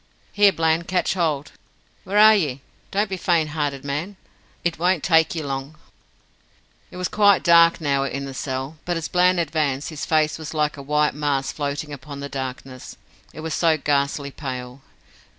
[0.33, 1.51] "Here, Bland, catch hold.
[2.05, 2.61] Where are ye?
[2.89, 4.15] don't be faint hearted, man.
[4.63, 5.75] It won't take ye long."
[6.89, 10.55] It was quite dark now in the cell, but as Bland advanced his face was
[10.55, 12.97] like a white mask floating upon the darkness,
[13.31, 14.81] it was so ghastly pale.